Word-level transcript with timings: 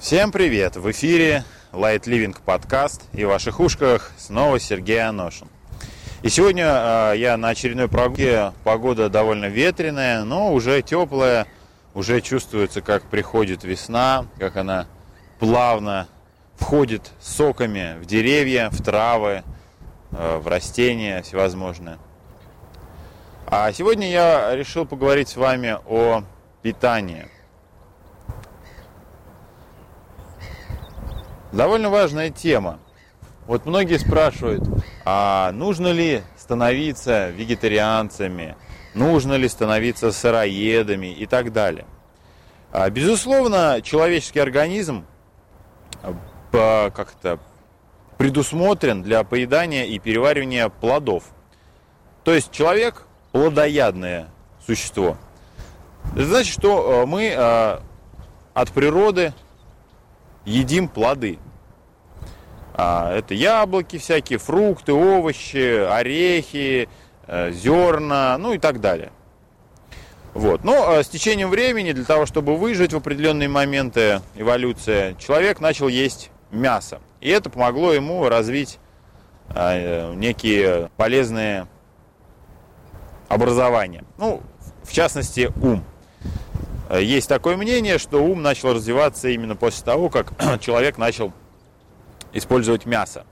Всем 0.00 0.32
привет! 0.32 0.76
В 0.76 0.90
эфире 0.92 1.44
Light 1.72 2.04
Living 2.04 2.34
подкаст 2.42 3.02
и 3.12 3.26
в 3.26 3.28
ваших 3.28 3.60
ушках 3.60 4.12
снова 4.16 4.58
Сергей 4.58 5.06
Аношин. 5.06 5.46
И 6.22 6.30
сегодня 6.30 6.64
э, 6.64 7.18
я 7.18 7.36
на 7.36 7.50
очередной 7.50 7.86
прогулке. 7.86 8.54
Погода 8.64 9.10
довольно 9.10 9.44
ветреная, 9.44 10.24
но 10.24 10.54
уже 10.54 10.80
теплая. 10.80 11.46
Уже 11.92 12.22
чувствуется, 12.22 12.80
как 12.80 13.02
приходит 13.02 13.62
весна, 13.62 14.24
как 14.38 14.56
она 14.56 14.86
плавно 15.38 16.08
входит 16.56 17.10
соками 17.20 17.98
в 18.00 18.06
деревья, 18.06 18.70
в 18.70 18.82
травы, 18.82 19.42
э, 20.12 20.38
в 20.38 20.48
растения 20.48 21.20
всевозможные. 21.20 21.98
А 23.46 23.70
сегодня 23.70 24.10
я 24.10 24.56
решил 24.56 24.86
поговорить 24.86 25.28
с 25.28 25.36
вами 25.36 25.76
о 25.86 26.24
питании. 26.62 27.28
Довольно 31.52 31.90
важная 31.90 32.30
тема. 32.30 32.78
Вот 33.46 33.66
многие 33.66 33.98
спрашивают, 33.98 34.62
а 35.04 35.50
нужно 35.52 35.90
ли 35.90 36.22
становиться 36.36 37.30
вегетарианцами, 37.30 38.56
нужно 38.94 39.34
ли 39.34 39.48
становиться 39.48 40.12
сыроедами 40.12 41.12
и 41.12 41.26
так 41.26 41.52
далее. 41.52 41.86
А, 42.70 42.88
безусловно, 42.88 43.80
человеческий 43.82 44.38
организм 44.38 45.04
а, 46.52 46.90
как-то 46.90 47.40
предусмотрен 48.18 49.02
для 49.02 49.24
поедания 49.24 49.86
и 49.86 49.98
переваривания 49.98 50.68
плодов. 50.68 51.24
То 52.22 52.32
есть 52.32 52.52
человек 52.52 53.06
плодоядное 53.32 54.28
существо. 54.64 55.16
Это 56.12 56.26
значит, 56.26 56.52
что 56.52 57.02
а, 57.02 57.06
мы 57.06 57.32
от 58.54 58.70
природы 58.70 59.32
едим 60.44 60.88
плоды. 60.88 61.38
А, 62.74 63.14
это 63.14 63.34
яблоки 63.34 63.98
всякие, 63.98 64.38
фрукты, 64.38 64.92
овощи, 64.92 65.84
орехи, 65.86 66.88
э, 67.26 67.52
зерна, 67.52 68.36
ну 68.38 68.52
и 68.54 68.58
так 68.58 68.80
далее. 68.80 69.12
Вот. 70.34 70.64
Но 70.64 70.94
э, 70.94 71.02
с 71.02 71.08
течением 71.08 71.50
времени, 71.50 71.92
для 71.92 72.04
того, 72.04 72.26
чтобы 72.26 72.56
выжить 72.56 72.92
в 72.92 72.96
определенные 72.96 73.48
моменты 73.48 74.22
эволюции, 74.36 75.16
человек 75.18 75.60
начал 75.60 75.88
есть 75.88 76.30
мясо. 76.50 77.00
И 77.20 77.28
это 77.28 77.50
помогло 77.50 77.92
ему 77.92 78.28
развить 78.28 78.78
э, 79.48 80.14
некие 80.14 80.90
полезные 80.96 81.66
образования. 83.28 84.04
Ну, 84.18 84.42
в 84.84 84.92
частности, 84.92 85.52
ум. 85.62 85.84
Есть 86.98 87.28
такое 87.28 87.56
мнение, 87.56 87.98
что 87.98 88.22
ум 88.22 88.42
начал 88.42 88.74
развиваться 88.74 89.28
именно 89.28 89.54
после 89.54 89.84
того, 89.84 90.08
как 90.08 90.32
человек 90.60 90.98
начал 90.98 91.32
использовать 92.32 92.86
мясо, 92.86 93.24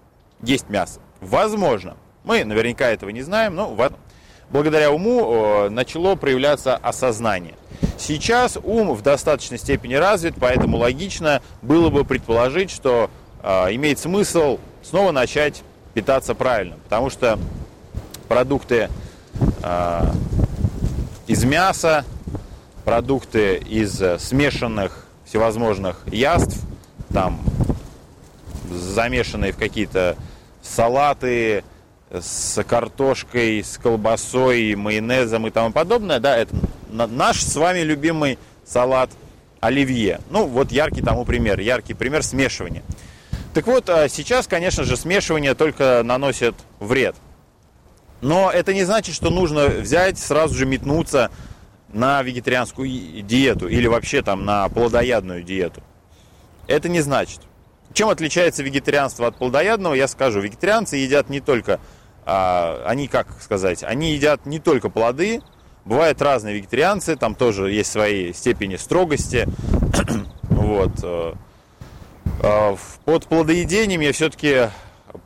есть 0.42 0.68
мясо. 0.68 1.00
Возможно. 1.20 1.96
Мы 2.24 2.44
наверняка 2.44 2.88
этого 2.88 3.10
не 3.10 3.22
знаем, 3.22 3.54
но 3.54 3.74
благодаря 4.50 4.92
уму 4.92 5.68
начало 5.70 6.14
проявляться 6.14 6.76
осознание. 6.76 7.54
Сейчас 7.96 8.58
ум 8.62 8.92
в 8.92 9.02
достаточной 9.02 9.58
степени 9.58 9.94
развит, 9.94 10.34
поэтому 10.38 10.76
логично 10.76 11.42
было 11.62 11.90
бы 11.90 12.04
предположить, 12.04 12.70
что 12.70 13.10
э, 13.42 13.74
имеет 13.74 13.98
смысл 13.98 14.58
снова 14.82 15.10
начать 15.10 15.62
питаться 15.94 16.34
правильно, 16.34 16.76
потому 16.84 17.10
что 17.10 17.38
продукты 18.28 18.88
э, 19.62 20.00
из 21.26 21.44
мяса, 21.44 22.04
продукты 22.88 23.58
из 23.58 24.02
смешанных 24.18 25.04
всевозможных 25.26 26.00
яств, 26.10 26.58
там 27.12 27.38
замешанные 28.70 29.52
в 29.52 29.58
какие-то 29.58 30.16
салаты 30.62 31.64
с 32.10 32.64
картошкой, 32.64 33.62
с 33.62 33.76
колбасой, 33.76 34.74
майонезом 34.74 35.46
и 35.46 35.50
тому 35.50 35.70
подобное, 35.70 36.18
да, 36.18 36.34
это 36.34 36.56
наш 36.88 37.42
с 37.42 37.56
вами 37.56 37.80
любимый 37.80 38.38
салат 38.64 39.10
оливье. 39.60 40.20
Ну, 40.30 40.46
вот 40.46 40.72
яркий 40.72 41.02
тому 41.02 41.26
пример, 41.26 41.60
яркий 41.60 41.92
пример 41.92 42.22
смешивания. 42.22 42.84
Так 43.52 43.66
вот, 43.66 43.90
а 43.90 44.08
сейчас, 44.08 44.46
конечно 44.46 44.84
же, 44.84 44.96
смешивание 44.96 45.54
только 45.54 46.00
наносит 46.02 46.54
вред. 46.80 47.16
Но 48.22 48.50
это 48.50 48.72
не 48.72 48.84
значит, 48.84 49.14
что 49.14 49.28
нужно 49.28 49.66
взять, 49.66 50.18
сразу 50.18 50.54
же 50.54 50.64
метнуться 50.64 51.30
на 51.92 52.22
вегетарианскую 52.22 52.88
диету 53.22 53.68
или 53.68 53.86
вообще 53.86 54.22
там 54.22 54.44
на 54.44 54.68
плодоядную 54.68 55.42
диету. 55.42 55.82
Это 56.66 56.88
не 56.88 57.00
значит. 57.00 57.40
Чем 57.94 58.10
отличается 58.10 58.62
вегетарианство 58.62 59.26
от 59.26 59.36
плодоядного, 59.36 59.94
я 59.94 60.06
скажу. 60.08 60.40
Вегетарианцы 60.40 60.96
едят 60.96 61.30
не 61.30 61.40
только, 61.40 61.80
а, 62.26 62.84
они, 62.86 63.08
как 63.08 63.28
сказать, 63.40 63.82
они 63.82 64.12
едят 64.12 64.44
не 64.44 64.58
только 64.58 64.90
плоды, 64.90 65.40
бывают 65.86 66.20
разные 66.20 66.54
вегетарианцы, 66.54 67.16
там 67.16 67.34
тоже 67.34 67.70
есть 67.70 67.90
свои 67.90 68.32
степени 68.34 68.76
строгости. 68.76 69.48
вот. 70.42 70.92
Э, 71.02 71.32
э, 72.42 72.76
под 73.06 73.26
плодоедением 73.26 74.02
я 74.02 74.12
все-таки 74.12 74.68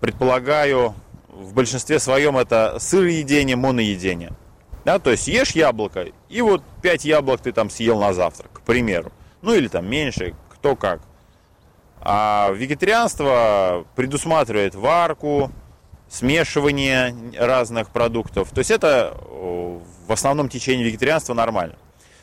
предполагаю, 0.00 0.94
в 1.28 1.54
большинстве 1.54 1.98
своем 1.98 2.36
это 2.38 2.76
сыроедение, 2.78 3.56
моноедение. 3.56 4.32
Да, 4.84 4.98
то 4.98 5.10
есть 5.10 5.28
ешь 5.28 5.52
яблоко, 5.52 6.06
и 6.28 6.42
вот 6.42 6.62
5 6.82 7.04
яблок 7.04 7.40
ты 7.40 7.52
там 7.52 7.70
съел 7.70 8.00
на 8.00 8.12
завтрак, 8.12 8.52
к 8.52 8.60
примеру. 8.62 9.12
Ну 9.40 9.54
или 9.54 9.68
там 9.68 9.88
меньше, 9.88 10.34
кто 10.48 10.76
как. 10.76 11.00
А 12.00 12.50
вегетарианство 12.52 13.86
предусматривает 13.94 14.74
варку, 14.74 15.52
смешивание 16.08 17.14
разных 17.38 17.90
продуктов. 17.90 18.50
То 18.50 18.58
есть 18.58 18.70
это 18.70 19.16
в 19.22 20.12
основном 20.12 20.48
течение 20.48 20.84
вегетарианства 20.84 21.32
нормально. 21.32 21.76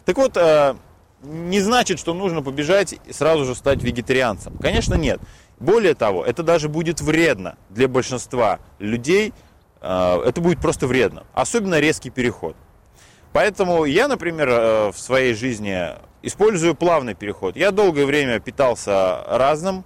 Так 0.06 0.18
вот, 0.18 0.38
э, 0.38 0.76
не 1.24 1.60
значит, 1.60 2.00
что 2.00 2.14
нужно 2.14 2.42
побежать 2.42 2.94
и 2.94 3.14
сразу 3.14 3.46
же 3.46 3.56
стать 3.56 3.82
вегетарианцем. 3.82 4.58
Конечно, 4.58 4.96
нет. 4.96 5.20
Более 5.60 5.94
того, 5.94 6.24
это 6.24 6.44
даже 6.44 6.70
будет 6.70 7.02
вредно 7.02 7.58
для 7.70 7.88
большинства 7.88 8.60
людей. 8.80 9.34
Э, 9.82 10.22
это 10.26 10.42
будет 10.42 10.60
просто 10.60 10.88
вредно. 10.88 11.24
Особенно 11.34 11.80
резкий 11.80 12.10
переход. 12.10 12.56
Поэтому 13.34 13.86
я, 13.86 14.08
например, 14.08 14.50
э, 14.50 14.92
в 14.92 15.00
своей 15.00 15.34
жизни 15.34 15.90
использую 16.22 16.76
плавный 16.76 17.14
переход. 17.14 17.56
Я 17.56 17.72
долгое 17.72 18.06
время 18.06 18.40
питался 18.40 19.24
разным. 19.28 19.86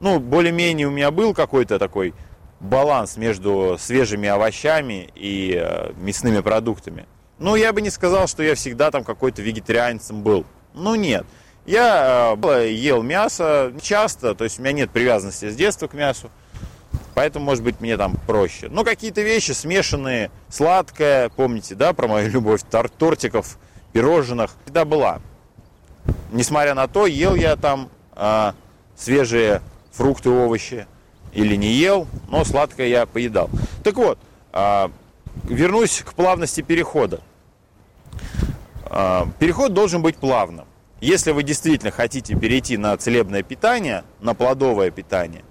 Ну, 0.00 0.20
более-менее 0.20 0.86
у 0.86 0.90
меня 0.90 1.10
был 1.10 1.34
какой-то 1.34 1.78
такой 1.78 2.14
баланс 2.60 3.16
между 3.16 3.76
свежими 3.78 4.28
овощами 4.28 5.10
и 5.14 5.54
э, 5.56 5.92
мясными 5.96 6.40
продуктами. 6.40 7.06
Ну, 7.38 7.54
я 7.54 7.72
бы 7.72 7.82
не 7.82 7.90
сказал, 7.90 8.28
что 8.28 8.42
я 8.42 8.54
всегда 8.54 8.90
там 8.90 9.04
какой-то 9.04 9.42
вегетарианцем 9.42 10.22
был. 10.22 10.46
Ну, 10.74 10.94
нет. 10.94 11.26
Я 11.66 12.36
э, 12.40 12.70
ел 12.72 13.02
мясо 13.02 13.72
часто, 13.82 14.34
то 14.34 14.44
есть 14.44 14.58
у 14.58 14.62
меня 14.62 14.72
нет 14.72 14.90
привязанности 14.90 15.50
с 15.50 15.56
детства 15.56 15.88
к 15.88 15.94
мясу. 15.94 16.30
Поэтому, 17.16 17.46
может 17.46 17.64
быть, 17.64 17.80
мне 17.80 17.96
там 17.96 18.18
проще. 18.26 18.68
Но 18.68 18.84
какие-то 18.84 19.22
вещи 19.22 19.52
смешанные, 19.52 20.30
сладкое, 20.50 21.30
помните, 21.30 21.74
да, 21.74 21.94
про 21.94 22.08
мою 22.08 22.28
любовь 22.28 22.60
тор 22.70 22.90
тортиков, 22.90 23.56
пирожных, 23.94 24.50
всегда 24.62 24.84
была. 24.84 25.20
Несмотря 26.30 26.74
на 26.74 26.88
то, 26.88 27.06
ел 27.06 27.34
я 27.34 27.56
там 27.56 27.88
а, 28.12 28.54
свежие 28.94 29.62
фрукты, 29.92 30.28
овощи 30.28 30.86
или 31.32 31.56
не 31.56 31.72
ел, 31.72 32.06
но 32.28 32.44
сладкое 32.44 32.88
я 32.88 33.06
поедал. 33.06 33.48
Так 33.82 33.94
вот, 33.94 34.18
а, 34.52 34.90
вернусь 35.44 36.02
к 36.04 36.12
плавности 36.12 36.60
перехода. 36.60 37.22
А, 38.84 39.26
переход 39.38 39.72
должен 39.72 40.02
быть 40.02 40.16
плавным. 40.16 40.66
Если 41.00 41.30
вы 41.30 41.44
действительно 41.44 41.92
хотите 41.92 42.34
перейти 42.34 42.76
на 42.76 42.94
целебное 42.98 43.42
питание, 43.42 44.04
на 44.20 44.34
плодовое 44.34 44.90
питание, 44.90 45.44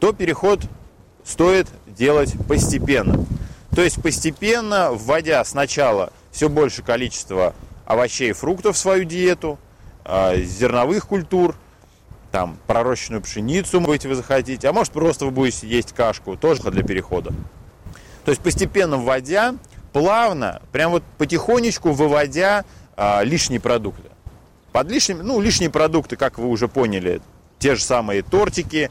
то 0.00 0.12
переход 0.12 0.62
стоит 1.28 1.68
делать 1.86 2.34
постепенно. 2.48 3.24
То 3.74 3.82
есть 3.82 4.02
постепенно, 4.02 4.90
вводя 4.92 5.44
сначала 5.44 6.12
все 6.32 6.48
больше 6.48 6.82
количество 6.82 7.54
овощей 7.84 8.30
и 8.30 8.32
фруктов 8.32 8.76
в 8.76 8.78
свою 8.78 9.04
диету, 9.04 9.58
а, 10.04 10.36
зерновых 10.36 11.06
культур, 11.06 11.54
там 12.32 12.58
пророщенную 12.66 13.22
пшеницу, 13.22 13.80
может 13.80 14.04
вы 14.04 14.14
захотите, 14.14 14.68
а 14.68 14.72
может 14.72 14.92
просто 14.92 15.26
вы 15.26 15.30
будете 15.30 15.66
есть 15.66 15.92
кашку, 15.92 16.36
тоже 16.36 16.62
для 16.70 16.82
перехода. 16.82 17.32
То 18.24 18.30
есть 18.30 18.42
постепенно 18.42 18.96
вводя, 18.96 19.54
плавно, 19.92 20.62
прям 20.72 20.92
вот 20.92 21.02
потихонечку 21.18 21.92
выводя 21.92 22.64
а, 22.96 23.22
лишние 23.22 23.60
продукты. 23.60 24.10
Под 24.72 24.90
лишними, 24.90 25.22
ну, 25.22 25.40
лишние 25.40 25.70
продукты, 25.70 26.16
как 26.16 26.38
вы 26.38 26.48
уже 26.48 26.68
поняли, 26.68 27.20
те 27.58 27.74
же 27.74 27.82
самые 27.82 28.22
тортики, 28.22 28.90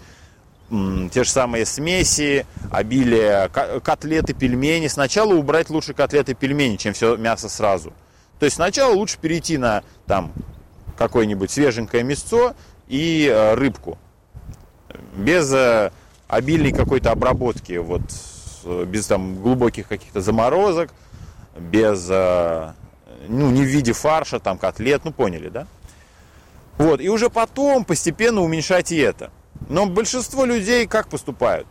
те 0.69 1.23
же 1.23 1.29
самые 1.29 1.65
смеси, 1.65 2.45
обилие 2.71 3.49
котлеты, 3.49 4.33
пельмени. 4.33 4.87
Сначала 4.87 5.33
убрать 5.33 5.69
лучше 5.69 5.93
котлеты, 5.93 6.33
пельмени, 6.33 6.75
чем 6.75 6.93
все 6.93 7.15
мясо 7.15 7.47
сразу. 7.49 7.93
То 8.39 8.45
есть 8.45 8.57
сначала 8.57 8.93
лучше 8.93 9.17
перейти 9.19 9.57
на 9.57 9.83
там 10.05 10.33
какое-нибудь 10.97 11.51
свеженькое 11.51 12.03
мясо, 12.03 12.55
и 12.87 13.27
э, 13.31 13.53
рыбку. 13.53 13.97
Без 15.15 15.51
э, 15.53 15.91
обильной 16.27 16.71
какой-то 16.71 17.11
обработки, 17.11 17.77
вот, 17.77 18.01
без 18.87 19.07
там 19.07 19.41
глубоких 19.41 19.87
каких-то 19.87 20.21
заморозок, 20.21 20.91
без, 21.57 22.07
ну, 22.07 23.49
не 23.49 23.61
в 23.61 23.65
виде 23.65 23.93
фарша, 23.93 24.39
там, 24.39 24.57
котлет, 24.57 25.05
ну, 25.05 25.11
поняли, 25.11 25.49
да? 25.49 25.67
Вот, 26.77 27.01
и 27.01 27.09
уже 27.09 27.29
потом 27.29 27.85
постепенно 27.85 28.41
уменьшать 28.41 28.91
и 28.91 28.97
это. 28.97 29.31
Но 29.69 29.85
большинство 29.85 30.45
людей 30.45 30.87
как 30.87 31.09
поступают? 31.09 31.67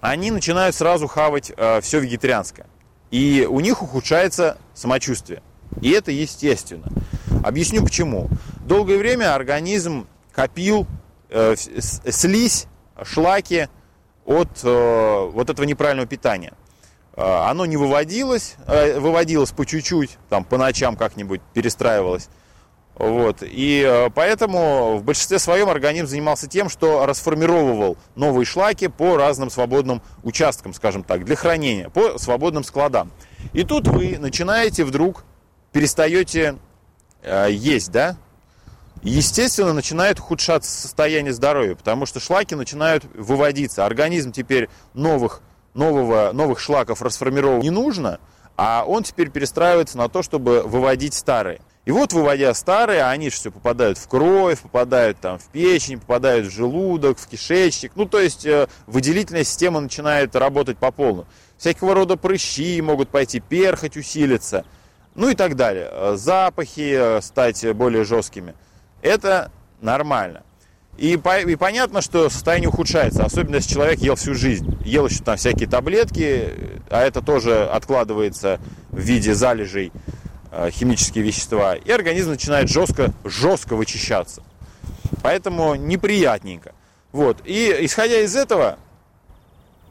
Они 0.00 0.30
начинают 0.30 0.74
сразу 0.74 1.06
хавать 1.06 1.52
э, 1.56 1.80
все 1.80 2.00
вегетарианское. 2.00 2.66
И 3.10 3.46
у 3.48 3.60
них 3.60 3.82
ухудшается 3.82 4.58
самочувствие. 4.74 5.42
И 5.80 5.90
это 5.90 6.10
естественно. 6.10 6.88
Объясню 7.42 7.82
почему. 7.84 8.28
Долгое 8.66 8.98
время 8.98 9.34
организм 9.34 10.06
копил 10.32 10.86
э, 11.30 11.54
слизь, 11.56 12.66
шлаки 13.02 13.68
от 14.24 14.48
э, 14.62 15.30
вот 15.32 15.50
этого 15.50 15.64
неправильного 15.64 16.08
питания. 16.08 16.54
Э, 17.16 17.48
оно 17.48 17.66
не 17.66 17.76
выводилось, 17.76 18.56
э, 18.66 18.98
выводилось 18.98 19.52
по 19.52 19.64
чуть-чуть, 19.64 20.18
там 20.28 20.44
по 20.44 20.58
ночам 20.58 20.96
как-нибудь 20.96 21.40
перестраивалось. 21.52 22.28
Вот. 22.96 23.38
И 23.42 23.84
э, 23.84 24.08
поэтому 24.14 24.96
в 24.98 25.04
большинстве 25.04 25.38
своем 25.38 25.68
организм 25.68 26.06
занимался 26.06 26.46
тем, 26.46 26.68
что 26.68 27.06
расформировывал 27.06 27.96
новые 28.14 28.46
шлаки 28.46 28.86
по 28.86 29.16
разным 29.16 29.50
свободным 29.50 30.00
участкам, 30.22 30.72
скажем 30.74 31.02
так, 31.02 31.24
для 31.24 31.34
хранения, 31.34 31.88
по 31.88 32.18
свободным 32.18 32.62
складам. 32.62 33.10
И 33.52 33.64
тут 33.64 33.88
вы 33.88 34.16
начинаете 34.18 34.84
вдруг, 34.84 35.24
перестаете 35.72 36.56
э, 37.22 37.48
есть, 37.50 37.90
да? 37.90 38.16
Естественно, 39.02 39.72
начинает 39.72 40.18
ухудшаться 40.18 40.70
состояние 40.70 41.32
здоровья, 41.34 41.74
потому 41.74 42.06
что 42.06 42.20
шлаки 42.20 42.54
начинают 42.54 43.04
выводиться. 43.12 43.84
Организм 43.84 44.32
теперь 44.32 44.70
новых, 44.94 45.42
нового, 45.74 46.30
новых 46.32 46.60
шлаков 46.60 47.02
расформировать 47.02 47.62
не 47.62 47.70
нужно, 47.70 48.18
а 48.56 48.84
он 48.86 49.02
теперь 49.02 49.30
перестраивается 49.30 49.98
на 49.98 50.08
то, 50.08 50.22
чтобы 50.22 50.62
выводить 50.62 51.12
старые. 51.12 51.60
И 51.84 51.90
вот, 51.90 52.14
выводя 52.14 52.54
старые, 52.54 53.04
они 53.04 53.28
же 53.28 53.36
все 53.36 53.50
попадают 53.50 53.98
в 53.98 54.08
кровь, 54.08 54.60
попадают 54.60 55.18
там 55.20 55.38
в 55.38 55.44
печень, 55.48 56.00
попадают 56.00 56.46
в 56.46 56.50
желудок, 56.50 57.18
в 57.18 57.26
кишечник. 57.26 57.92
Ну, 57.94 58.06
то 58.06 58.20
есть 58.20 58.46
э, 58.46 58.68
выделительная 58.86 59.44
система 59.44 59.80
начинает 59.80 60.34
работать 60.34 60.78
по 60.78 60.90
полному. 60.90 61.26
Всякого 61.58 61.94
рода 61.94 62.16
прыщи 62.16 62.80
могут 62.80 63.10
пойти, 63.10 63.38
перхоть 63.38 63.98
усилиться, 63.98 64.64
ну 65.14 65.28
и 65.28 65.34
так 65.34 65.56
далее. 65.56 65.88
Э, 65.90 66.14
запахи 66.16 67.18
э, 67.18 67.20
стать 67.20 67.70
более 67.74 68.04
жесткими. 68.04 68.54
Это 69.02 69.50
нормально. 69.82 70.42
И, 70.96 71.18
по, 71.18 71.40
и 71.40 71.56
понятно, 71.56 72.00
что 72.00 72.30
состояние 72.30 72.70
ухудшается, 72.70 73.24
особенно 73.24 73.56
если 73.56 73.74
человек 73.74 73.98
ел 73.98 74.14
всю 74.14 74.34
жизнь. 74.34 74.78
Ел 74.86 75.06
еще 75.06 75.22
там 75.22 75.36
всякие 75.36 75.68
таблетки, 75.68 76.50
а 76.88 77.02
это 77.02 77.20
тоже 77.20 77.64
откладывается 77.66 78.58
в 78.90 79.00
виде 79.00 79.34
залежей 79.34 79.92
химические 80.70 81.24
вещества, 81.24 81.74
и 81.74 81.90
организм 81.90 82.30
начинает 82.30 82.68
жестко, 82.68 83.12
жестко 83.24 83.76
вычищаться. 83.76 84.42
Поэтому 85.22 85.74
неприятненько. 85.74 86.72
Вот. 87.12 87.38
И 87.44 87.76
исходя 87.80 88.20
из 88.20 88.34
этого, 88.36 88.78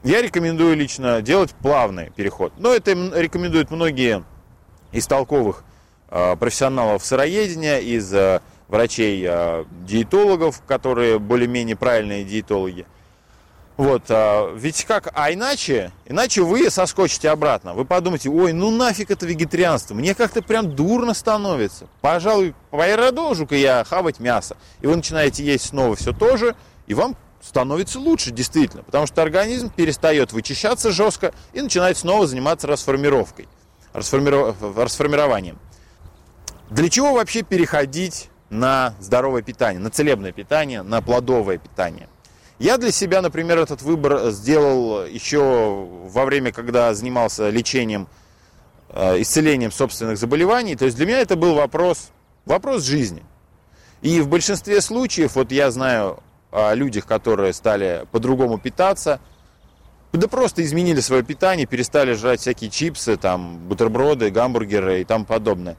я 0.03 0.21
рекомендую 0.21 0.75
лично 0.75 1.21
делать 1.21 1.51
плавный 1.51 2.11
переход. 2.11 2.53
Но 2.57 2.73
это 2.73 2.91
рекомендуют 2.91 3.71
многие 3.71 4.23
из 4.91 5.07
толковых 5.07 5.63
э, 6.09 6.35
профессионалов 6.35 7.05
сыроедения, 7.05 7.79
из 7.79 8.13
э, 8.13 8.41
врачей-диетологов, 8.67 10.61
которые 10.67 11.19
более-менее 11.19 11.75
правильные 11.75 12.25
диетологи. 12.25 12.85
Вот, 13.75 14.03
а, 14.09 14.53
ведь 14.55 14.85
как, 14.85 15.09
а 15.13 15.33
иначе, 15.33 15.91
иначе 16.05 16.43
вы 16.43 16.69
соскочите 16.69 17.29
обратно. 17.29 17.73
Вы 17.73 17.85
подумаете, 17.85 18.29
ой, 18.29 18.53
ну 18.53 18.69
нафиг 18.69 19.09
это 19.09 19.25
вегетарианство, 19.25 19.95
мне 19.95 20.13
как-то 20.13 20.43
прям 20.43 20.75
дурно 20.75 21.15
становится. 21.15 21.87
Пожалуй, 22.01 22.53
продолжу-ка 22.69 23.55
я 23.55 23.83
хавать 23.83 24.19
мясо. 24.19 24.57
И 24.81 24.87
вы 24.87 24.95
начинаете 24.95 25.43
есть 25.43 25.69
снова 25.69 25.95
все 25.95 26.13
то 26.13 26.37
же, 26.37 26.55
и 26.85 26.93
вам 26.93 27.15
становится 27.41 27.99
лучше, 27.99 28.31
действительно. 28.31 28.83
Потому 28.83 29.07
что 29.07 29.21
организм 29.23 29.71
перестает 29.71 30.33
вычищаться 30.33 30.91
жестко 30.91 31.33
и 31.53 31.61
начинает 31.61 31.97
снова 31.97 32.27
заниматься 32.27 32.67
расформировкой, 32.67 33.47
расформиров... 33.91 34.55
расформированием. 34.77 35.57
Для 36.69 36.89
чего 36.89 37.13
вообще 37.13 37.41
переходить 37.41 38.29
на 38.49 38.93
здоровое 38.99 39.41
питание, 39.41 39.79
на 39.79 39.89
целебное 39.89 40.31
питание, 40.31 40.83
на 40.83 41.01
плодовое 41.01 41.57
питание? 41.57 42.07
Я 42.59 42.77
для 42.77 42.91
себя, 42.91 43.21
например, 43.21 43.57
этот 43.57 43.81
выбор 43.81 44.31
сделал 44.31 45.05
еще 45.05 45.87
во 46.05 46.25
время, 46.25 46.51
когда 46.51 46.93
занимался 46.93 47.49
лечением, 47.49 48.07
э, 48.89 49.21
исцелением 49.21 49.71
собственных 49.71 50.17
заболеваний. 50.17 50.75
То 50.75 50.85
есть 50.85 50.97
для 50.97 51.05
меня 51.05 51.19
это 51.19 51.35
был 51.35 51.55
вопрос, 51.55 52.11
вопрос 52.45 52.83
жизни. 52.83 53.23
И 54.01 54.21
в 54.21 54.27
большинстве 54.27 54.81
случаев, 54.81 55.35
вот 55.35 55.51
я 55.51 55.71
знаю 55.71 56.19
о 56.51 56.73
людях, 56.75 57.07
которые 57.07 57.53
стали 57.53 58.05
по-другому 58.11 58.59
питаться, 58.59 59.19
да 60.11 60.27
просто 60.27 60.63
изменили 60.63 60.99
свое 60.99 61.23
питание, 61.23 61.65
перестали 61.65 62.13
жрать 62.13 62.41
всякие 62.41 62.69
чипсы, 62.69 63.17
там, 63.17 63.57
бутерброды, 63.67 64.29
гамбургеры 64.29 65.01
и 65.01 65.03
тому 65.05 65.25
подобное. 65.25 65.75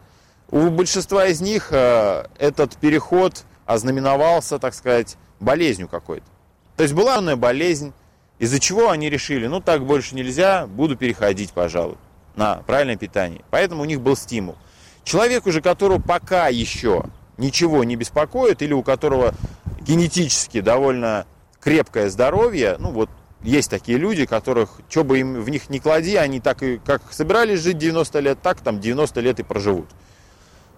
У 0.50 0.70
большинства 0.70 1.26
из 1.26 1.40
них 1.40 1.68
э, 1.70 2.26
этот 2.38 2.76
переход 2.76 3.44
ознаменовался, 3.64 4.58
так 4.58 4.74
сказать, 4.74 5.16
болезнью 5.38 5.88
какой-то. 5.88 6.26
То 6.76 6.82
есть 6.82 6.94
была 6.94 7.16
она 7.16 7.36
болезнь, 7.36 7.92
из-за 8.38 8.58
чего 8.58 8.90
они 8.90 9.08
решили, 9.10 9.46
ну 9.46 9.60
так 9.60 9.84
больше 9.84 10.14
нельзя, 10.14 10.66
буду 10.66 10.96
переходить, 10.96 11.52
пожалуй, 11.52 11.96
на 12.36 12.56
правильное 12.66 12.96
питание. 12.96 13.42
Поэтому 13.50 13.82
у 13.82 13.84
них 13.84 14.00
был 14.00 14.16
стимул. 14.16 14.56
Человек 15.04 15.46
уже, 15.46 15.60
которого 15.60 16.00
пока 16.00 16.48
еще 16.48 17.04
ничего 17.36 17.84
не 17.84 17.96
беспокоит, 17.96 18.62
или 18.62 18.72
у 18.72 18.82
которого 18.82 19.34
генетически 19.80 20.60
довольно 20.60 21.26
крепкое 21.60 22.08
здоровье, 22.10 22.76
ну 22.78 22.90
вот 22.90 23.10
есть 23.42 23.70
такие 23.70 23.98
люди, 23.98 24.24
которых, 24.24 24.80
что 24.88 25.04
бы 25.04 25.20
им 25.20 25.40
в 25.40 25.50
них 25.50 25.68
не 25.68 25.78
клади, 25.78 26.16
они 26.16 26.40
так 26.40 26.62
и, 26.62 26.78
как 26.78 27.12
собирались 27.12 27.60
жить 27.60 27.78
90 27.78 28.20
лет, 28.20 28.38
так 28.42 28.60
там 28.60 28.80
90 28.80 29.20
лет 29.20 29.38
и 29.38 29.42
проживут. 29.42 29.88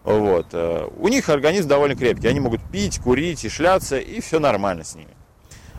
Вот. 0.02 0.48
Э, 0.52 0.88
у 0.96 1.08
них 1.08 1.28
организм 1.28 1.68
довольно 1.68 1.96
крепкий, 1.96 2.28
они 2.28 2.40
могут 2.40 2.60
пить, 2.70 2.98
курить 2.98 3.44
и 3.44 3.48
шляться, 3.48 3.98
и 3.98 4.20
все 4.20 4.40
нормально 4.40 4.84
с 4.84 4.94
ними. 4.94 5.15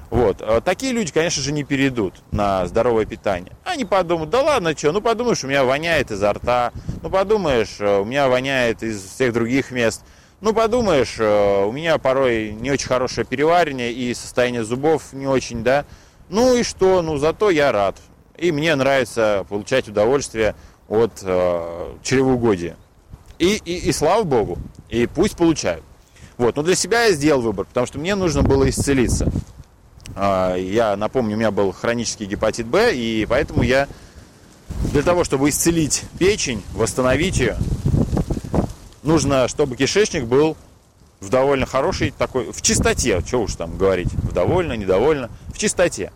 Вот. 0.10 0.42
А 0.42 0.62
такие 0.62 0.94
люди, 0.94 1.12
конечно 1.12 1.42
же, 1.42 1.52
не 1.52 1.64
перейдут 1.64 2.16
на 2.32 2.66
здоровое 2.66 3.06
питание. 3.06 3.54
Они 3.66 3.84
подумают, 3.84 4.30
да 4.30 4.42
ладно, 4.42 4.78
что, 4.78 4.92
ну 4.92 5.02
подумаешь, 5.02 5.44
у 5.44 5.48
меня 5.48 5.66
воняет 5.66 6.12
изо 6.12 6.32
рта, 6.32 6.72
ну 7.02 7.10
подумаешь, 7.10 7.76
э, 7.80 8.00
у 8.00 8.06
меня 8.06 8.30
воняет 8.30 8.84
из 8.84 9.04
всех 9.04 9.34
других 9.34 9.72
мест, 9.72 10.04
ну 10.40 10.54
подумаешь, 10.54 11.16
э, 11.20 11.66
у 11.66 11.72
меня 11.72 11.98
порой 11.98 12.52
не 12.52 12.72
очень 12.72 12.88
хорошее 12.88 13.26
переваривание 13.26 13.92
и 13.92 14.14
состояние 14.14 14.64
зубов 14.64 15.12
не 15.12 15.28
очень, 15.28 15.64
да. 15.64 15.86
Ну 16.30 16.56
и 16.56 16.64
что, 16.64 17.02
ну 17.02 17.18
зато 17.18 17.50
я 17.50 17.72
рад. 17.72 17.98
И 18.38 18.52
мне 18.52 18.76
нравится 18.76 19.46
получать 19.50 19.90
удовольствие 19.90 20.56
от 20.88 21.12
э, 21.22 21.96
чревоугодия. 22.04 22.78
И, 23.40 23.56
и, 23.66 23.90
и 23.90 23.92
слава 23.92 24.24
богу, 24.24 24.58
и 24.90 25.06
пусть 25.06 25.36
получают. 25.36 25.84
Вот, 26.38 26.56
но 26.56 26.64
для 26.64 26.76
себя 26.76 27.06
я 27.06 27.14
сделал 27.14 27.42
выбор, 27.42 27.66
потому 27.66 27.88
что 27.88 28.00
мне 28.00 28.16
нужно 28.16 28.44
было 28.44 28.70
исцелиться. 28.70 29.32
А, 30.16 30.56
я 30.56 30.96
напомню, 30.96 31.36
у 31.36 31.40
меня 31.40 31.52
был 31.52 31.72
хронический 31.72 32.26
гепатит 32.26 32.68
Б, 32.68 32.96
и 32.96 33.26
поэтому 33.26 33.64
я 33.64 33.88
для 34.92 35.02
того, 35.02 35.24
чтобы 35.24 35.50
исцелить 35.50 36.04
печень, 36.20 36.64
восстановить 36.74 37.38
ее, 37.38 37.58
нужно, 39.04 39.48
чтобы 39.48 39.76
кишечник 39.76 40.26
был 40.26 40.58
в 41.20 41.30
довольно 41.30 41.66
хорошей 41.66 42.12
такой, 42.12 42.52
в 42.52 42.62
чистоте, 42.62 43.22
что 43.26 43.42
уж 43.42 43.56
там 43.56 43.78
говорить, 43.78 44.14
в 44.14 44.34
довольно, 44.34 44.74
недовольно, 44.74 45.30
в 45.48 45.58
чистоте. 45.58 46.12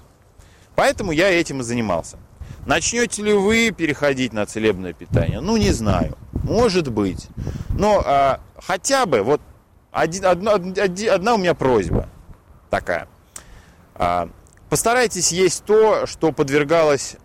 Поэтому 0.75 1.11
я 1.11 1.29
этим 1.29 1.61
и 1.61 1.63
занимался. 1.63 2.17
Начнете 2.65 3.23
ли 3.23 3.33
вы 3.33 3.71
переходить 3.71 4.33
на 4.33 4.45
целебное 4.45 4.93
питание? 4.93 5.41
Ну, 5.41 5.57
не 5.57 5.71
знаю. 5.71 6.15
Может 6.43 6.89
быть. 6.89 7.27
Но 7.69 8.01
а, 8.05 8.39
хотя 8.57 9.07
бы, 9.07 9.23
вот 9.23 9.41
один, 9.91 10.25
одна, 10.25 10.53
одна 10.53 11.33
у 11.33 11.37
меня 11.37 11.55
просьба 11.55 12.07
такая– 12.69 13.07
постарайтесь 14.69 15.31
есть 15.31 15.63
то, 15.65 16.05
что 16.05 16.31
подвергалось, 16.31 17.15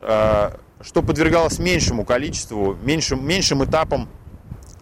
а, 0.00 0.58
что 0.80 1.02
подвергалось 1.02 1.58
меньшему 1.58 2.04
количеству, 2.04 2.76
меньшим, 2.82 3.26
меньшим 3.26 3.64
этапам 3.64 4.08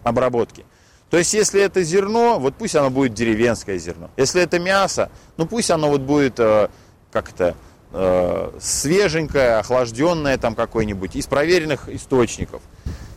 обработки. 0.03 0.65
То 1.09 1.17
есть, 1.17 1.33
если 1.33 1.61
это 1.61 1.83
зерно, 1.83 2.39
вот 2.39 2.55
пусть 2.55 2.75
оно 2.75 2.89
будет 2.89 3.13
деревенское 3.13 3.77
зерно. 3.77 4.09
Если 4.17 4.41
это 4.41 4.59
мясо, 4.59 5.09
ну 5.37 5.45
пусть 5.45 5.71
оно 5.71 5.89
вот 5.89 6.01
будет 6.01 6.39
э, 6.39 6.69
как-то 7.11 7.55
э, 7.93 8.51
свеженькое, 8.59 9.57
охлажденное 9.57 10.37
там 10.37 10.55
какое-нибудь, 10.55 11.15
из 11.15 11.27
проверенных 11.27 11.89
источников. 11.89 12.61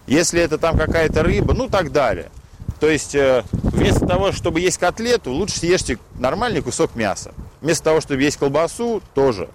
Если 0.06 0.40
это 0.40 0.58
там 0.58 0.76
какая-то 0.76 1.22
рыба, 1.22 1.54
ну 1.54 1.68
так 1.68 1.90
далее. 1.90 2.30
То 2.78 2.88
есть 2.88 3.14
э, 3.14 3.42
вместо 3.52 4.06
того, 4.06 4.32
чтобы 4.32 4.60
есть 4.60 4.78
котлету, 4.78 5.32
лучше 5.32 5.58
съешьте 5.58 5.98
нормальный 6.18 6.62
кусок 6.62 6.94
мяса. 6.94 7.32
Вместо 7.60 7.84
того, 7.84 8.00
чтобы 8.00 8.22
есть 8.22 8.36
колбасу, 8.36 9.02
тоже 9.14 9.48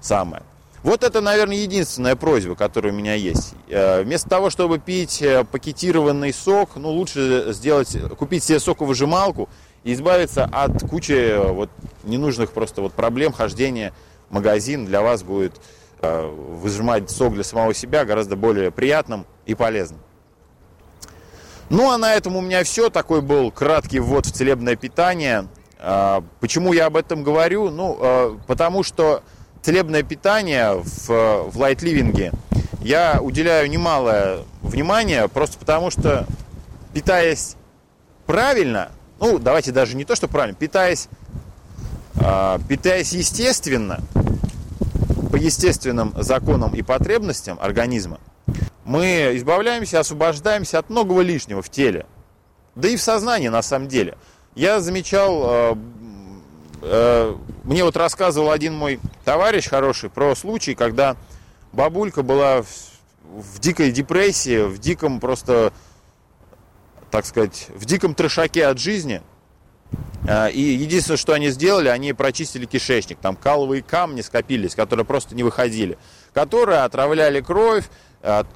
самое. 0.00 0.42
Вот 0.86 1.02
это, 1.02 1.20
наверное, 1.20 1.56
единственная 1.56 2.14
просьба, 2.14 2.54
которая 2.54 2.92
у 2.92 2.96
меня 2.96 3.14
есть. 3.14 3.54
Э, 3.68 4.02
вместо 4.02 4.28
того, 4.28 4.50
чтобы 4.50 4.78
пить 4.78 5.20
э, 5.20 5.42
пакетированный 5.42 6.32
сок, 6.32 6.76
ну, 6.76 6.90
лучше 6.90 7.46
сделать, 7.48 7.96
купить 8.16 8.44
себе 8.44 8.60
соковыжималку 8.60 9.48
и 9.82 9.94
избавиться 9.94 10.44
от 10.44 10.88
кучи 10.88 11.10
э, 11.10 11.50
вот 11.50 11.70
ненужных 12.04 12.52
просто 12.52 12.82
вот 12.82 12.92
проблем 12.92 13.32
хождения 13.32 13.92
в 14.30 14.34
магазин. 14.34 14.86
Для 14.86 15.02
вас 15.02 15.24
будет 15.24 15.60
выжимать 15.98 17.10
сок 17.10 17.34
для 17.34 17.42
самого 17.42 17.74
себя 17.74 18.04
гораздо 18.04 18.36
более 18.36 18.70
приятным 18.70 19.26
и 19.46 19.54
полезным. 19.54 19.98
Ну, 21.68 21.90
а 21.90 21.98
на 21.98 22.14
этом 22.14 22.36
у 22.36 22.40
меня 22.40 22.62
все. 22.62 22.90
Такой 22.90 23.22
был 23.22 23.50
краткий 23.50 23.98
ввод 23.98 24.26
в 24.26 24.30
целебное 24.30 24.76
питание. 24.76 25.48
Почему 25.78 26.72
я 26.72 26.86
об 26.86 26.96
этом 26.96 27.22
говорю? 27.22 27.70
Ну, 27.70 28.38
потому 28.46 28.82
что 28.82 29.22
целебное 29.62 30.02
питание 30.02 30.74
в, 30.74 31.50
в 31.50 31.58
лайт-ливинге 31.58 32.32
я 32.80 33.18
уделяю 33.20 33.68
немалое 33.68 34.44
внимание, 34.62 35.26
просто 35.26 35.58
потому 35.58 35.90
что, 35.90 36.24
питаясь 36.94 37.56
правильно, 38.26 38.92
ну, 39.18 39.38
давайте 39.38 39.72
даже 39.72 39.96
не 39.96 40.04
то, 40.04 40.14
что 40.14 40.28
правильно, 40.28 40.56
питаясь, 40.56 41.08
э, 42.14 42.58
питаясь 42.68 43.12
естественно, 43.12 44.00
по 45.32 45.36
естественным 45.36 46.14
законам 46.16 46.74
и 46.74 46.82
потребностям 46.82 47.58
организма, 47.60 48.20
мы 48.84 49.32
избавляемся, 49.34 49.98
освобождаемся 49.98 50.78
от 50.78 50.90
многого 50.90 51.22
лишнего 51.22 51.60
в 51.60 51.70
теле, 51.70 52.06
да 52.76 52.88
и 52.88 52.96
в 52.96 53.02
сознании 53.02 53.48
на 53.48 53.62
самом 53.62 53.88
деле. 53.88 54.16
Я 54.56 54.80
замечал 54.80 55.42
э, 55.44 55.76
Э, 56.88 57.34
мне 57.64 57.84
вот 57.84 57.96
рассказывал 57.96 58.50
один 58.50 58.74
мой 58.74 59.00
товарищ 59.24 59.68
хороший 59.68 60.10
про 60.10 60.34
случай, 60.36 60.74
когда 60.74 61.16
бабулька 61.72 62.22
была 62.22 62.62
в, 62.62 62.66
в 63.24 63.58
дикой 63.58 63.90
депрессии, 63.90 64.64
в 64.64 64.78
диком 64.78 65.18
просто, 65.18 65.72
так 67.10 67.26
сказать, 67.26 67.68
в 67.74 67.84
диком 67.84 68.14
трешаке 68.14 68.66
от 68.66 68.78
жизни. 68.78 69.22
Э, 70.28 70.50
и 70.50 70.60
единственное, 70.60 71.16
что 71.16 71.32
они 71.32 71.48
сделали, 71.48 71.88
они 71.88 72.12
прочистили 72.12 72.66
кишечник. 72.66 73.18
Там 73.18 73.36
каловые 73.36 73.82
камни 73.82 74.20
скопились, 74.20 74.74
которые 74.74 75.04
просто 75.04 75.34
не 75.34 75.42
выходили. 75.42 75.98
Которые 76.34 76.80
отравляли 76.80 77.40
кровь, 77.40 77.86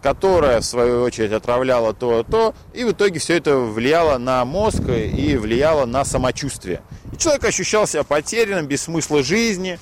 которая, 0.03 0.61
в 0.61 0.65
свою 0.65 1.03
очередь, 1.03 1.33
отравляла 1.33 1.95
то, 1.95 2.25
то, 2.25 2.55
и 2.75 2.83
в 2.83 2.91
итоге 2.91 3.21
все 3.21 3.37
это 3.37 3.57
влияло 3.57 4.19
на 4.19 4.45
мозг 4.45 4.81
и 4.89 5.37
влияло 5.37 5.87
на 5.87 6.05
самочувствие. 6.05 6.83
И 7.13 7.17
человек 7.17 7.45
ощущал 7.45 7.87
себя 7.87 8.03
потерянным, 8.03 8.67
без 8.67 8.83
смысла 8.83 9.23
жизни, 9.23 9.79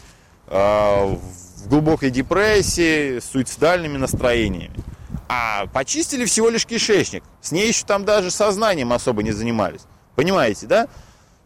а, 0.47 1.07
в 1.07 1.69
глубокой 1.69 2.11
депрессии, 2.11 3.19
с 3.19 3.25
суицидальными 3.25 3.97
настроениями. 3.97 4.75
А 5.29 5.67
почистили 5.67 6.27
всего 6.27 6.51
лишь 6.51 6.67
кишечник. 6.67 7.23
С 7.41 7.53
ней 7.53 7.69
еще 7.69 7.85
там 7.87 8.05
даже 8.05 8.31
сознанием 8.31 8.93
особо 8.93 9.23
не 9.23 9.33
занимались. 9.33 9.83
Понимаете, 10.17 10.67
да? 10.67 10.89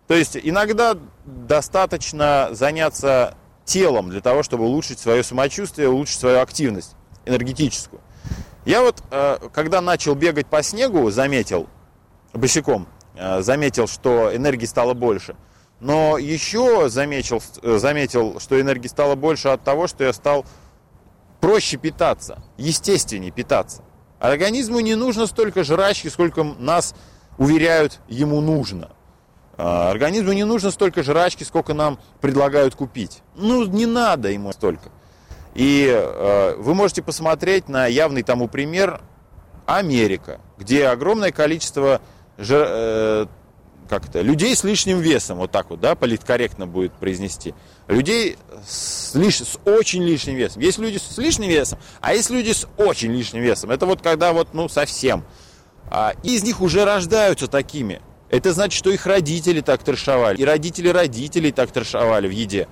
То 0.09 0.15
есть 0.15 0.37
иногда 0.41 0.97
достаточно 1.25 2.49
заняться 2.53 3.37
телом 3.65 4.11
для 4.11 4.21
того, 4.21 4.43
чтобы 4.43 4.65
улучшить 4.65 4.99
свое 4.99 5.23
самочувствие, 5.23 5.89
улучшить 5.89 6.19
свою 6.19 6.41
активность 6.41 6.97
энергетическую. 7.25 8.01
Я 8.65 8.83
вот, 8.83 9.03
э, 9.11 9.39
когда 9.53 9.81
начал 9.81 10.15
бегать 10.15 10.47
по 10.47 10.63
снегу, 10.63 11.11
заметил, 11.11 11.69
босиком, 12.33 12.87
э, 13.17 13.43
заметил, 13.43 13.89
что 13.89 14.35
энергии 14.35 14.67
стало 14.67 14.95
больше. 14.95 15.35
Но 15.81 16.17
еще 16.17 16.89
заметил, 16.89 17.43
э, 17.63 17.79
заметил, 17.79 18.39
что 18.39 18.61
энергии 18.61 18.87
стало 18.87 19.17
больше 19.17 19.49
от 19.49 19.65
того, 19.65 19.89
что 19.89 20.05
я 20.05 20.13
стал 20.13 20.47
проще 21.41 21.77
питаться, 21.77 22.41
естественнее 22.57 23.33
питаться. 23.33 23.83
Организму 24.21 24.79
не 24.79 24.95
нужно 24.95 25.27
столько 25.27 25.65
жрачки, 25.65 26.07
сколько 26.07 26.45
нас 26.45 26.95
уверяют 27.39 27.99
ему 28.07 28.41
нужно. 28.41 28.91
Организму 29.57 30.33
не 30.33 30.45
нужно 30.45 30.71
столько 30.71 31.03
жрачки, 31.03 31.43
сколько 31.43 31.75
нам 31.75 31.99
предлагают 32.21 32.77
купить. 32.77 33.23
Ну, 33.35 33.65
не 33.65 33.87
надо 33.87 34.31
ему 34.31 34.53
столько. 34.53 34.91
И 35.55 35.87
э, 35.89 36.55
вы 36.59 36.75
можете 36.75 37.03
посмотреть 37.03 37.69
на 37.69 37.87
явный 37.87 38.23
тому 38.23 38.49
пример 38.49 39.01
Америка, 39.67 40.41
где 40.59 40.87
огромное 40.89 41.31
количество 41.31 42.01
жир, 42.39 42.67
э, 42.69 43.27
как 43.89 44.09
это, 44.09 44.23
людей 44.23 44.57
с 44.57 44.65
лишним 44.65 45.01
весом, 45.01 45.39
вот 45.39 45.51
так 45.51 45.69
вот, 45.71 45.81
да, 45.81 45.95
политкорректно 45.95 46.67
будет 46.67 46.93
произнести. 46.95 47.55
Людей 47.87 48.39
с, 48.67 49.15
лиш, 49.15 49.41
с 49.41 49.59
очень 49.67 50.03
лишним 50.03 50.37
весом. 50.37 50.63
Есть 50.63 50.79
люди 50.79 50.99
с 50.99 51.19
лишним 51.19 51.51
весом, 51.51 51.79
а 52.01 52.15
есть 52.15 52.31
люди 52.31 52.53
с 52.53 52.67
очень 52.79 53.13
лишним 53.13 53.43
весом. 53.43 53.71
Это 53.71 53.85
вот 53.85 54.01
когда 54.01 54.33
вот, 54.33 54.55
ну, 54.55 54.69
совсем. 54.69 55.25
А, 55.91 56.15
из 56.23 56.43
них 56.43 56.63
уже 56.63 56.87
рождаются 56.87 57.49
такими. 57.49 58.01
Это 58.31 58.55
значит, 58.55 58.79
что 58.79 58.89
их 58.89 59.05
родители 59.05 59.61
так 59.61 59.83
трешовали. 59.83 60.39
И 60.39 60.45
родители 60.45 60.89
родителей 60.89 61.53
так 61.53 61.71
трешовали 61.71 62.29
в 62.29 62.31
еде. 62.31 62.67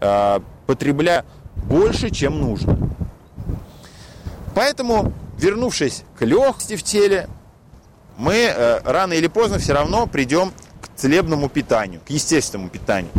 А, 0.00 0.42
потребляя 0.66 1.26
больше, 1.56 2.10
чем 2.10 2.40
нужно. 2.40 2.78
Поэтому, 4.54 5.12
вернувшись 5.38 6.04
к 6.18 6.24
легкости 6.24 6.76
в 6.76 6.82
теле, 6.82 7.28
мы 8.16 8.34
э, 8.34 8.80
рано 8.84 9.12
или 9.12 9.26
поздно 9.26 9.58
все 9.58 9.72
равно 9.72 10.06
придем 10.06 10.52
к 10.80 10.88
целебному 10.96 11.48
питанию, 11.48 12.00
к 12.06 12.10
естественному 12.10 12.70
питанию. 12.70 13.10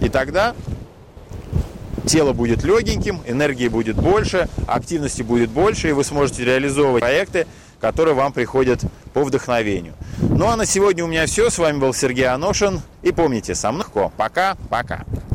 И 0.00 0.08
тогда 0.08 0.54
тело 2.06 2.32
будет 2.32 2.64
легеньким, 2.64 3.20
энергии 3.26 3.68
будет 3.68 3.96
больше, 3.96 4.48
активности 4.66 5.22
будет 5.22 5.50
больше, 5.50 5.90
и 5.90 5.92
вы 5.92 6.04
сможете 6.04 6.44
реализовывать 6.44 7.02
проекты, 7.02 7.46
которые 7.80 8.14
вам 8.14 8.32
приходят 8.32 8.80
по 9.12 9.22
вдохновению. 9.22 9.94
Ну 10.18 10.46
а 10.46 10.56
на 10.56 10.66
сегодня 10.66 11.04
у 11.04 11.08
меня 11.08 11.26
все. 11.26 11.50
С 11.50 11.58
вами 11.58 11.78
был 11.78 11.92
Сергей 11.92 12.26
Аношин. 12.26 12.80
И 13.02 13.12
помните, 13.12 13.54
сам 13.54 13.78
легко. 13.78 14.12
Пока-пока. 14.16 15.04